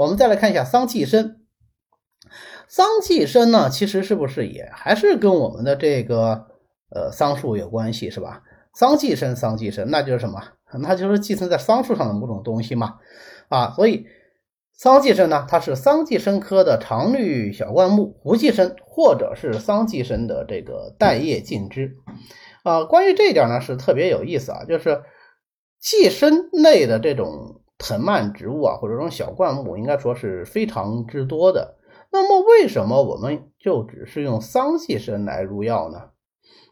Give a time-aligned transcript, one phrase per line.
[0.00, 1.42] 我们再来看一下桑寄生。
[2.68, 6.46] 桑寄生呢，其实是不是也还是跟我们的这个
[6.88, 8.42] 呃桑树有关系，是吧？
[8.74, 10.42] 桑寄生，桑寄生，那就是什么？
[10.78, 12.94] 那就是寄生在桑树上的某种东西嘛，
[13.50, 14.06] 啊，所以
[14.72, 21.92] 桑寄生呢，它是桑寄生科的常绿小灌木，胡寄生或者是桑寄生的这个带叶茎枝。
[22.64, 25.02] 啊，关于这一点呢，是特别有意思啊，就是
[25.78, 31.78] 寄生类的这种藤蔓植物啊，或者这种小灌木，应该说是非常之多的。
[32.12, 36.10] 那么为什么我们就只是用桑寄生来入药呢？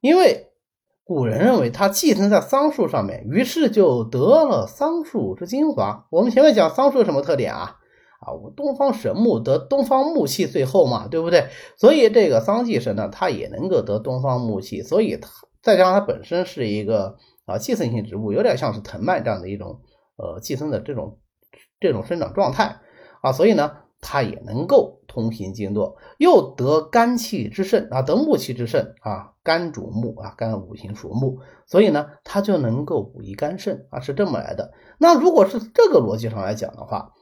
[0.00, 0.48] 因为
[1.04, 6.06] 古人认为它寄生在桑树上面，于是就得了桑树之精华。
[6.10, 7.76] 我们前面讲桑树有什么特点啊？
[8.20, 11.48] 啊，我东方神木得东方木气最后嘛，对不对？
[11.76, 15.28] 所以这个桑寄生呢，它也能够得东方木气，所以它。
[15.62, 19.80] 再加上它本身是一个啊寄生性植物，有点像是藤蔓这样的一种
[20.16, 21.18] 呃寄生的这种
[21.80, 22.80] 这种生长状态
[23.22, 34.72] 啊，所以呢它也能够通行经络，又得肝气之肾啊，得木气之肾啊，肝主木啊，肝五行属木，所以呢它就能够补益肝肾啊，是这么来的。
[34.98, 37.12] 那如果是这个逻辑上来讲的话，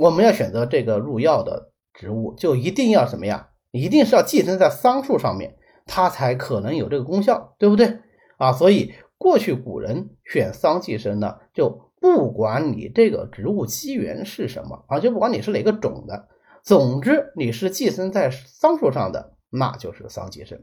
[0.00, 3.50] 我们要选择这个入药的植物，就一定要什么呀？
[3.70, 5.56] 一定是要寄生在桑树上面。
[5.86, 7.98] 它才可能有这个功效，对不对
[8.38, 8.52] 啊？
[8.52, 16.28] 所以过去古人选桑寄生呢，就不管你这个植物基源是什么啊，就不管你是哪个种的，
[16.62, 20.62] 总之你是寄生在桑树上的，那就是桑寄生。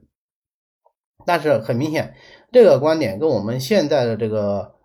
[1.26, 2.14] 但是很明显，
[2.52, 4.76] 这个观点跟我们现在的这个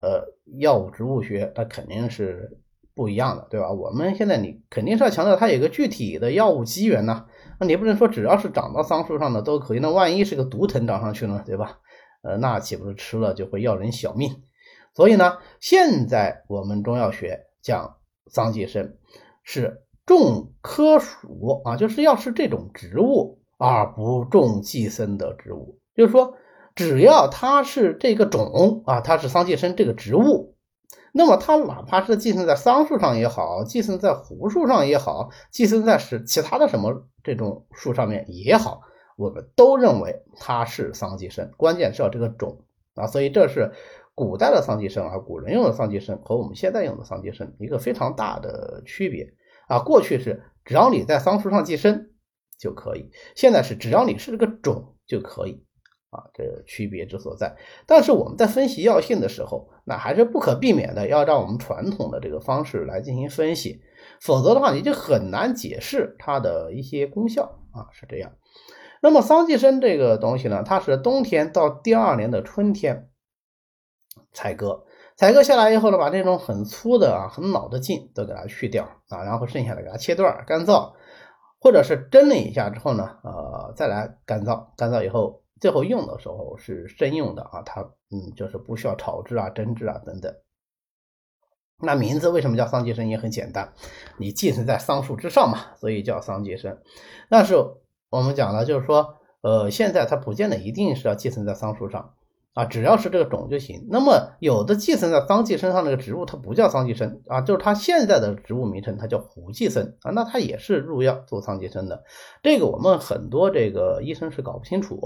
[0.00, 2.58] 呃药物植物学，它肯定是
[2.94, 3.70] 不一样的，对吧？
[3.70, 7.26] 我们现在你肯定是要强调它有一个具体的药物基源呢。
[7.60, 11.80] 那你不能说只要是长到桑树上的都可以，那万一是个毒藤长上去呢，对吧？
[12.22, 14.30] 呃，那岂不是吃了就会要人小命？
[14.94, 18.96] 所以呢，现在我们中药学讲桑寄生
[19.42, 25.78] 是种科属啊，就是要是这种植物，而不种寄生的植物。
[25.94, 26.34] 就是说，
[26.74, 30.56] 只要它是这个种啊，它是桑寄生这个植物。
[31.14, 38.80] 那么它哪怕是寄生在桑树上也好，寄生在胡树上也好，寄生在是其他的什么这种树上面也好，
[39.16, 41.50] 我们都认为它是桑寄生。
[41.58, 42.64] 关键是要这个种
[42.94, 43.72] 啊，所以这是
[44.14, 49.34] 古代的桑寄生啊，古人用的桑寄生和我们现在用的桑寄生一个非常大的区别
[49.68, 49.78] 啊。
[49.80, 52.10] 过去是只要你在桑树上寄生
[52.58, 55.64] 就可以，现在是只要你是这个种就可以。
[56.10, 57.56] 啊，这区别之所在。
[57.86, 63.80] 但是我们在分析药性的时候，那还是不可避免的要让我们传统的这个方式来进行分析，
[64.20, 68.32] 否则的话你就很难解释它的一些功效啊，是这样。
[69.00, 73.08] 那么桑寄生这个东西呢，它是冬天到第二年的春天
[74.32, 74.84] 采割，
[75.16, 80.92] 采割下来以后呢，把这种很粗的啊、很老的茎都给它去掉啊，然后剩下的给它切段干燥，
[81.60, 85.40] 或者是蒸了一下之后呢，呃，再来干燥，干燥以后。
[85.60, 90.34] 最后用的时候是生用的啊，它嗯就是不需要炒制啊、蒸制啊等等。
[91.78, 93.72] 那名字为什么叫桑寄生也很简单，
[94.18, 96.76] 你寄生在桑树之上嘛，所以叫桑寄生。
[97.30, 97.54] 但是
[98.10, 102.12] 我们讲了，就是说呃现在它不见得一定是要寄生在桑树上
[102.54, 103.86] 啊，只要是这个种就行。
[103.90, 112.04] 那么有的寄生在桑寄生上那个植物，它不叫桑寄生啊，就是它现在的植物名称它叫胡寄生啊，那它也是入药做桑寄生的。
[112.42, 115.00] 这个我们很多这个医生是搞不清楚。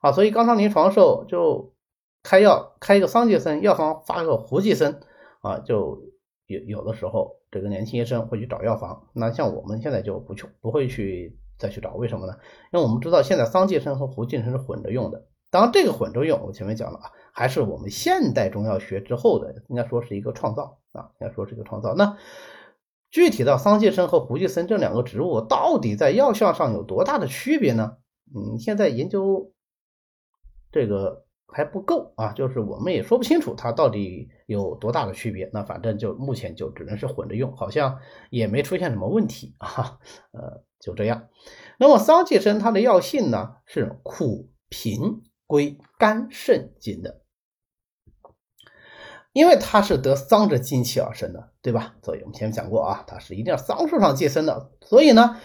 [0.00, 1.74] 啊，所以肛肠临床时候就
[2.22, 4.98] 开药开一个桑寄生，药房发个胡寄生，
[5.42, 6.02] 啊，就
[6.46, 12.32] 有有的时候这个年轻医生会去找药房，那像我们现在就不去不会去再去找，为什么呢？
[12.72, 21.94] 因为我们知道现在桑寄生和胡寄生是混着用的，当然这个混着用，我前面讲了啊，还是我们现代中药学之后的，应该说是一个创造啊，应该说是一个创造。
[21.94, 22.16] 那
[23.10, 27.96] 具体到桑寄生和胡寄生这两个植物到底在药效上有多大的区别呢？
[28.34, 29.52] 嗯，现在研究。
[30.72, 35.50] 这个还不够啊，就是我们也说不清楚它到底有多大的区别。
[35.52, 37.98] 那反正就目前就只能是混着用，好像
[38.30, 39.98] 也没出现什么问题啊。
[40.30, 41.26] 呃，就这样。
[41.76, 47.20] 那么桑寄生它的药性呢是苦平归肝肾经的，
[49.32, 51.96] 因为它是得桑之精气而生的，对吧？
[52.02, 55.36] 所以我们前面讲过啊，它是一定要桑树上寄生的，所以呢。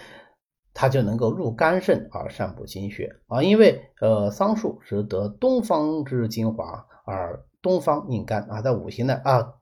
[0.77, 9.53] 它就能够入肝肾而善补精血啊，因为呃桑树是得东方之精华，而东方应肝啊，在五行的啊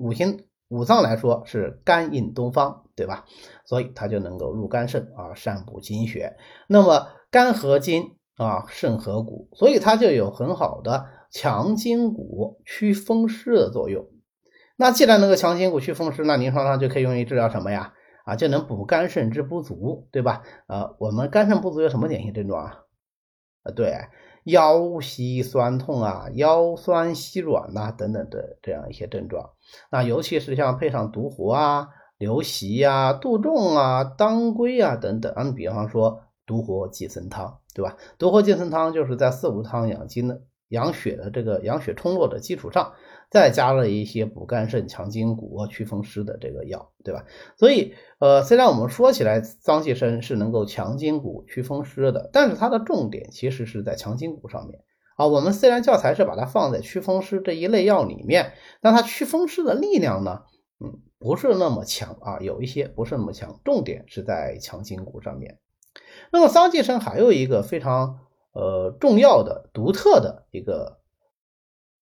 [0.00, 3.24] 五行五脏来说是肝应东方，对吧？
[3.66, 6.36] 所以它就能够入肝肾啊，善补精血。
[6.66, 14.06] 那么肝和筋啊，肾合骨，所以它就有很好的强筋骨、祛风湿的作用。
[14.76, 17.92] 那既然能够强筋骨、祛风湿，那临床上就可以用于治疗什么呀？
[18.24, 20.42] 啊，就能补肝肾之不足，对吧？
[20.68, 22.84] 呃，我们肝肾不足有什么典型症状啊？
[23.64, 23.92] 啊，对，
[24.44, 29.50] 腰膝酸痛啊，腰酸膝软呐，等等的这样一些症状。
[29.90, 31.88] 那尤其是像配上独活啊、
[32.18, 37.96] 刘席呀、杜仲啊、当归啊等等，你比方说独活济参汤，对吧？
[38.18, 40.42] 独活济参汤就是在四物汤养精的。
[40.70, 42.92] 养血的这个养血通络的基础上，
[43.30, 47.24] 再加了一些补肝肾、强筋骨、祛风湿的这个药，对吧？
[47.56, 54.82] 所以，呃，虽然我们说起来桑寄生是能够强筋骨、祛风湿的，但是它的重点其实是在强筋骨上面
[55.16, 55.26] 啊。
[55.26, 58.52] 我们虽然教材是把它放在祛风湿这一类药里面，
[58.82, 60.42] 但它祛风湿的力量呢，
[60.84, 65.58] 嗯，不是那么强啊，有一些不是那么强，重点是在强筋骨上面。
[66.32, 68.20] 那么桑寄生还有一个非常。
[68.52, 70.98] 呃，重要的、独特的一个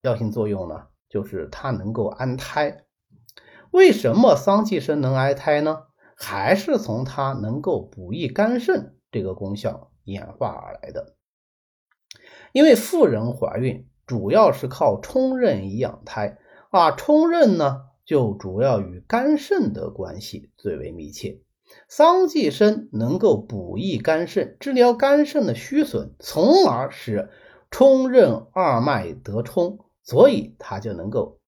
[0.00, 2.86] 药性作用呢，就是它能够安胎。
[3.72, 5.82] 为什么桑寄生能安胎呢？
[6.16, 11.16] 还是从它能够补益肝肾这个功效演化而来的。
[12.52, 16.38] 因为妇人怀孕主要是靠冲任以养胎
[16.70, 21.42] 啊，冲任呢就主要与肝肾的关系最为密切。
[21.88, 27.30] 桑寄生能够补益肝肾，治疗肝肾的虚损，从而使
[27.70, 31.38] 冲任二脉得冲，所以它就能够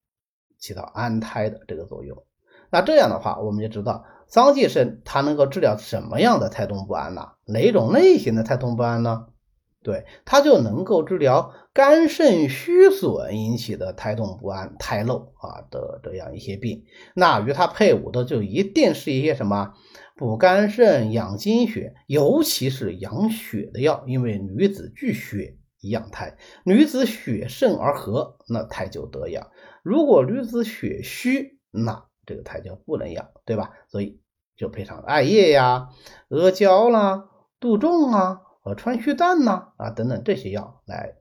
[0.59, 2.25] 起到安胎的这个作用。
[2.71, 7.33] 那这样的话，我们就知道桑寄生它能够治疗什么样的胎动不安呢？
[7.47, 9.27] 哪种类型的胎动不安呢？
[9.83, 16.85] 对，它就能够治疗肝肾虚损引起的胎动不安、胎漏啊的这样一些病。
[17.15, 19.75] 那与它配伍的就一定是一些什么？
[20.17, 29.45] 补肝肾、养精血，尤其是养血的药，因为女子聚血以养胎，女子血盛而和，那胎就得养；
[29.85, 33.71] 如果女子血虚，那这个胎就不能养，对吧？
[33.87, 34.21] 所以
[34.57, 35.91] 就配上艾叶呀、
[36.31, 37.29] 阿胶啦、
[37.61, 41.15] 杜仲啊、和川续淡呐啊等等这些药来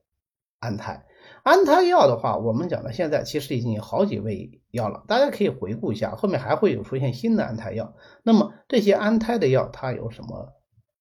[0.59, 1.05] 安胎。
[1.44, 7.95] 安胎药的话，我们讲的现在其实已经有好几味药了，大家可以回顾一下，后面还会有出现新的安胎药。
[8.23, 10.53] 那么这些安胎的药它有什么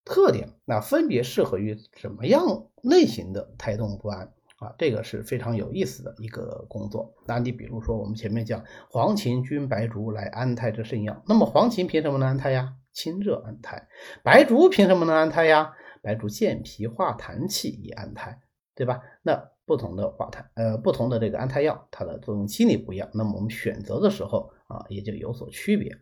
[0.05, 0.51] 特点？
[0.65, 2.43] 那分别适合于什么样
[2.83, 4.73] 类型的胎动不安啊？
[4.79, 7.15] 这个是非常有意思的一个工作。
[7.27, 12.75] 那你比如说我们前面讲黄芩、君白术来安胎之圣药，那么黄芩凭什么能安胎呀？
[12.93, 13.89] 清热安胎。
[14.23, 15.75] 白术凭什么能安胎呀？
[16.07, 18.41] 白术健脾化痰气以安胎，
[18.77, 19.01] 对吧？
[19.23, 25.99] 那不同的化痰，呃，不同的这个安胎药，它的作用机理不一样，那么我们选择的时候啊，也就有所区别。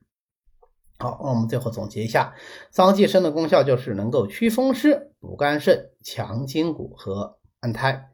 [0.99, 2.35] 好，那我们最后总结一下，
[2.71, 8.11] 桑寄生的功效就是能够祛风湿、补肝肾、强筋骨和安胎。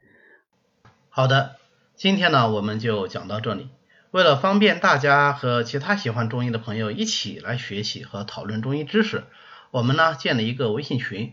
[1.09, 1.57] 好的，
[1.97, 3.71] 今天呢我们就讲到这里。
[4.13, 9.25] 为了方便大家和其他喜欢中医的朋友一起来学习和讨论中医知识，
[9.73, 11.33] 我们呢建了一个微信群，